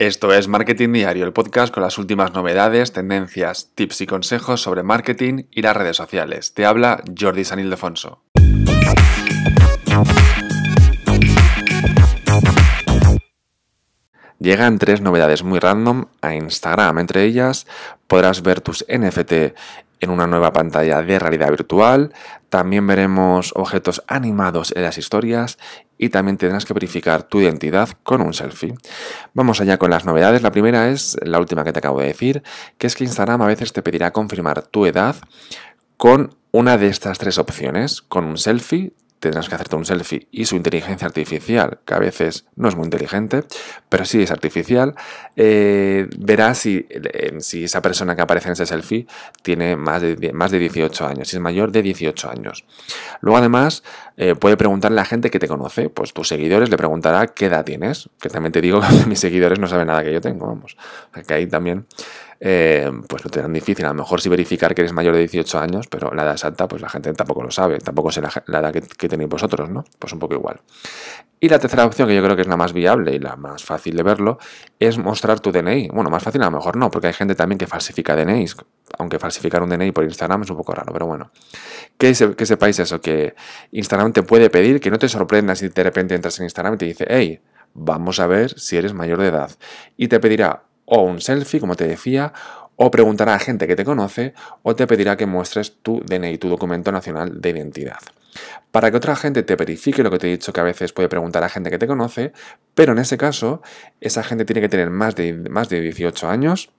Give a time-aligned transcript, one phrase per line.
[0.00, 4.82] Esto es Marketing Diario, el podcast con las últimas novedades, tendencias, tips y consejos sobre
[4.82, 6.54] marketing y las redes sociales.
[6.54, 8.22] Te habla Jordi San Ildefonso.
[14.38, 16.98] Llegan tres novedades muy random a Instagram.
[16.98, 17.66] Entre ellas
[18.06, 19.54] podrás ver tus NFT
[20.00, 22.12] en una nueva pantalla de realidad virtual.
[22.48, 25.58] También veremos objetos animados en las historias
[25.98, 28.74] y también tendrás que verificar tu identidad con un selfie.
[29.34, 30.42] Vamos allá con las novedades.
[30.42, 32.42] La primera es la última que te acabo de decir,
[32.78, 35.16] que es que Instagram a veces te pedirá confirmar tu edad
[35.96, 40.46] con una de estas tres opciones, con un selfie, tendrás que hacerte un selfie y
[40.46, 43.44] su inteligencia artificial, que a veces no es muy inteligente,
[43.88, 44.94] pero sí es artificial,
[45.36, 46.86] eh, verá si,
[47.38, 49.06] si, esa persona que aparece en ese selfie
[49.42, 52.64] tiene más de, más de 18 años, si es mayor de 18 años.
[53.20, 53.84] Luego además
[54.16, 57.46] eh, puede preguntarle a la gente que te conoce, pues tus seguidores le preguntará qué
[57.46, 60.46] edad tienes, que también te digo que mis seguidores no saben nada que yo tengo,
[60.46, 60.76] vamos,
[61.26, 61.86] que ahí también
[62.42, 63.84] eh, pues no te dan difícil.
[63.84, 66.66] A lo mejor sí verificar que eres mayor de 18 años, pero la edad exacta,
[66.66, 69.84] pues la gente tampoco lo sabe, tampoco sé la, edad que, tenéis vosotros, ¿no?
[69.98, 70.60] Pues un poco igual.
[71.38, 73.62] Y la tercera opción, que yo creo que es la más viable y la más
[73.62, 74.38] fácil de verlo,
[74.78, 75.88] es mostrar tu DNI.
[75.88, 78.56] Bueno, más fácil a lo mejor no, porque hay gente también que falsifica DNIs,
[78.98, 81.30] aunque falsificar un DNI por Instagram es un poco raro, pero bueno.
[81.98, 83.34] Que, que sepáis eso, que
[83.70, 86.78] Instagram te puede pedir que no te sorprendas si de repente entras en Instagram y
[86.78, 87.40] te dice, hey,
[87.74, 89.50] vamos a ver si eres mayor de edad.
[89.96, 92.32] Y te pedirá o un selfie, como te decía,
[92.76, 96.48] o preguntará a gente que te conoce, o te pedirá que muestres tu DNI, tu
[96.48, 98.00] documento nacional de identidad.
[98.72, 101.08] Para que otra gente te verifique lo que te he dicho que a veces puede
[101.08, 102.32] preguntar a gente que te conoce,
[102.74, 103.62] pero en ese caso,
[104.00, 106.70] esa gente tiene que tener más de, más de 18 años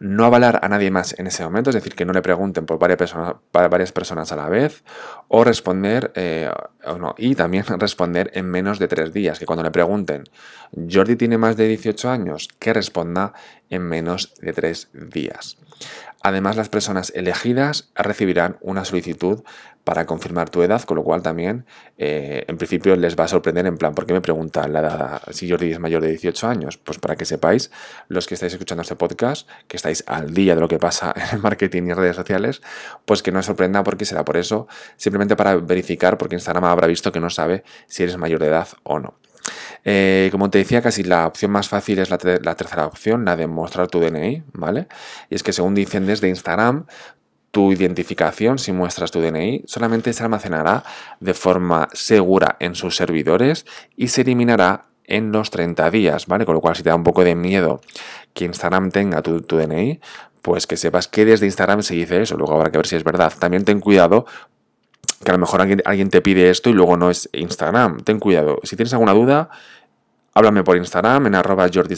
[0.00, 2.78] no avalar a nadie más en ese momento, es decir, que no le pregunten por
[2.78, 4.84] varias personas, varias personas a la vez,
[5.28, 6.50] o responder, eh,
[6.98, 10.24] no, y también responder en menos de tres días, que cuando le pregunten,
[10.90, 13.32] Jordi tiene más de 18 años, que responda
[13.70, 15.56] en menos de tres días.
[16.22, 19.42] Además, las personas elegidas recibirán una solicitud
[19.84, 21.66] para confirmar tu edad, con lo cual también,
[21.98, 25.22] eh, en principio, les va a sorprender en plan, ¿por qué me preguntan la edad
[25.30, 26.78] si Jordi es mayor de 18 años?
[26.78, 27.70] Pues para que sepáis,
[28.08, 31.36] los que estáis escuchando este podcast, que estáis al día de lo que pasa en
[31.36, 32.62] el marketing y redes sociales,
[33.04, 36.86] pues que no os sorprenda porque será por eso, simplemente para verificar, porque Instagram habrá
[36.86, 39.18] visto que no sabe si eres mayor de edad o no.
[39.84, 43.46] Eh, como te decía, casi la opción más fácil es la, tercera opción, la de
[43.46, 44.88] mostrar tu DNI, ¿vale?
[45.28, 46.86] Y es que según dicen desde Instagram,
[47.50, 50.82] tu identificación, si muestras tu DNI, solamente se almacenará
[51.20, 56.46] de forma segura en sus servidores y se eliminará en los 30 días, ¿vale?
[56.46, 57.80] Con lo cual, si te da un poco de miedo
[58.32, 60.00] que Instagram tenga tu, tu DNI,
[60.40, 63.04] pues que sepas que desde Instagram se dice eso, luego habrá que ver si es
[63.04, 63.32] verdad.
[63.38, 64.26] También ten cuidado
[65.24, 68.00] que a lo mejor alguien, te pide esto y luego no es Instagram.
[68.04, 68.60] Ten cuidado.
[68.62, 69.48] Si tienes alguna duda,
[70.34, 71.94] háblame por Instagram en arroba Jordi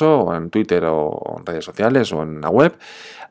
[0.00, 2.76] o en Twitter o en redes sociales o en la web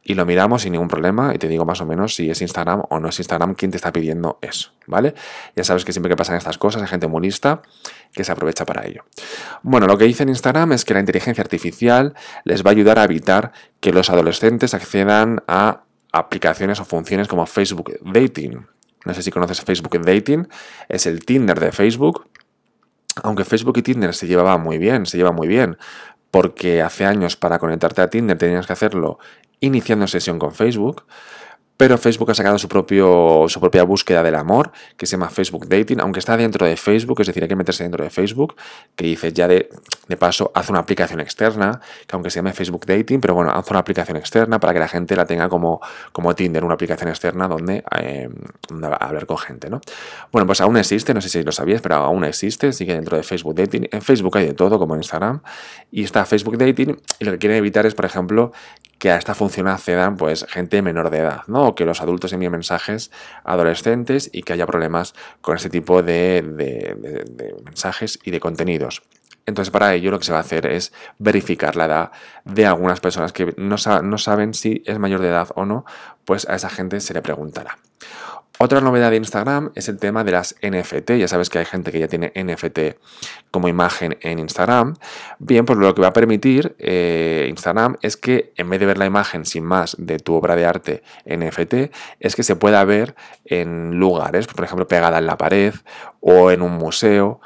[0.07, 2.83] y lo miramos sin ningún problema y te digo más o menos si es Instagram
[2.89, 5.13] o no es Instagram quien te está pidiendo eso, ¿vale?
[5.53, 7.61] Ya sabes que siempre que pasan estas cosas hay gente muy lista
[8.13, 9.03] que se aprovecha para ello.
[9.63, 12.13] Bueno, lo que dice en Instagram es que la inteligencia artificial
[12.45, 17.45] les va a ayudar a evitar que los adolescentes accedan a aplicaciones o funciones como
[17.45, 18.65] Facebook Dating.
[19.07, 20.49] No sé si conoces Facebook Dating,
[20.89, 22.27] es el Tinder de Facebook.
[23.23, 25.77] Aunque Facebook y Tinder se llevaban muy bien, se lleva muy bien,
[26.29, 29.17] porque hace años para conectarte a Tinder tenías que hacerlo
[29.61, 31.05] iniciando sesión con Facebook.
[31.77, 35.67] Pero Facebook ha sacado su, propio, su propia búsqueda del amor, que se llama Facebook
[35.67, 38.55] Dating, aunque está dentro de Facebook, es decir, hay que meterse dentro de Facebook,
[38.95, 39.69] que dice ya de,
[40.07, 43.69] de paso, haz una aplicación externa, que aunque se llame Facebook Dating, pero bueno, haz
[43.69, 45.79] una aplicación externa para que la gente la tenga como,
[46.11, 48.29] como Tinder, una aplicación externa donde, eh,
[48.99, 49.79] hablar con gente, ¿no?
[50.31, 53.23] Bueno, pues aún existe, no sé si lo sabías, pero aún existe, sigue dentro de
[53.23, 53.87] Facebook Dating.
[53.91, 55.41] En Facebook hay de todo, como en Instagram,
[55.91, 58.51] y está Facebook Dating, y lo que quieren evitar es, por ejemplo,
[58.97, 61.67] que a esta función accedan pues gente menor de edad, ¿no?
[61.67, 63.11] O que los adultos envíen mensajes
[63.43, 66.43] a adolescentes y que haya problemas con este tipo de,
[67.63, 69.03] mensajes y de contenidos.
[69.45, 72.11] Entonces, para ello lo que se va a hacer es verificar la edad
[72.43, 75.85] de algunas personas que no, saben si es mayor de edad o no,
[76.25, 77.77] pues a esa gente se le preguntará.
[78.59, 81.11] Otra novedad de Instagram es el tema de las NFT.
[81.11, 82.97] Ya sabes que hay gente que ya tiene NFT
[83.51, 84.95] como imagen en Instagram.
[85.37, 88.97] Bien, pues lo que va a permitir eh, Instagram es que en vez de ver
[88.97, 93.13] la imagen sin más de tu obra de arte NFT, es que se pueda ver
[93.45, 95.75] en lugares, por ejemplo, pegada en la pared
[96.19, 97.39] o en un museo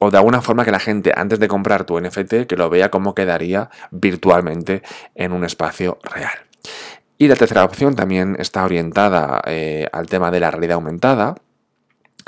[0.00, 2.90] o de alguna forma que la gente antes de comprar tu NFT que lo vea
[2.90, 4.82] como quedaría virtualmente
[5.14, 6.48] en un espacio real.
[7.18, 11.34] Y la tercera opción también está orientada eh, al tema de la realidad aumentada.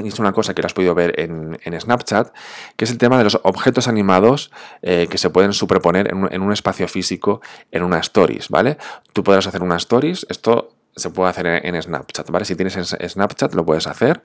[0.02, 2.34] y es una cosa que lo has podido ver en, Snapchat,
[2.76, 4.50] que es el tema de los objetos animados
[4.82, 7.40] eh, que se pueden superponer en un, espacio físico
[7.70, 8.78] en una stories, ¿vale?
[9.12, 12.44] Tú podrás hacer una stories, esto se puede hacer en, Snapchat, ¿vale?
[12.44, 14.22] Si tienes Snapchat lo puedes hacer,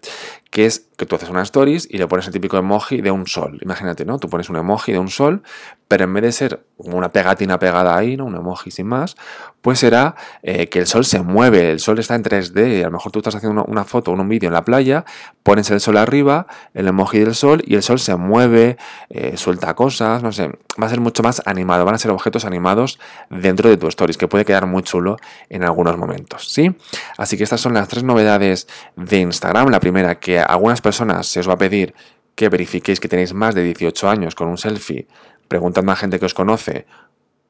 [0.56, 3.28] que es que tú haces una stories y le pones el típico emoji de un
[3.28, 3.60] sol.
[3.62, 4.20] Imagínate, ¿no?
[4.20, 5.44] Tú pones un emoji de un sol,
[5.90, 8.24] pero en vez de ser una pegatina pegada ahí, ¿no?
[8.24, 9.18] Un emoji sin más,
[9.62, 12.86] pues será eh, que el sol se mueve, el sol está en 3D, y a
[12.86, 15.04] lo mejor tú estás haciendo una, foto o un vídeo en la playa,
[15.44, 18.78] pones el sol arriba, el emoji del sol, y el sol se mueve,
[19.10, 20.48] eh, suelta cosas, no sé,
[20.82, 23.00] va a ser mucho más animado, van a ser objetos animados
[23.30, 25.18] dentro de tu stories, que puede quedar muy chulo
[25.50, 26.76] en algunos momentos, ¿sí?
[27.18, 29.70] Así que estas son las tres novedades de Instagram.
[29.70, 31.94] La primera, que algunas personas se os va a pedir
[32.36, 35.08] que verifiquéis que tenéis más de 18 años con un selfie
[35.48, 36.86] preguntando a gente que os conoce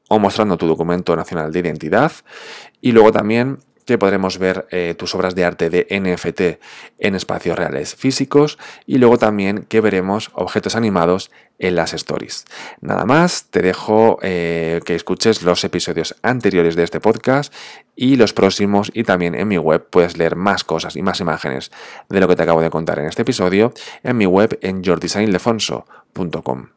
[0.09, 2.11] o mostrando tu documento nacional de identidad.
[2.81, 6.59] Y luego también que podremos ver eh, tus obras de arte de NFT
[6.99, 12.45] en espacios reales físicos y luego también que veremos objetos animados en las stories.
[12.81, 17.53] Nada más, te dejo eh, que escuches los episodios anteriores de este podcast
[17.95, 21.71] y los próximos y también en mi web puedes leer más cosas y más imágenes
[22.09, 23.73] de lo que te acabo de contar en este episodio
[24.03, 26.67] en mi web en jordisignlefonso.com.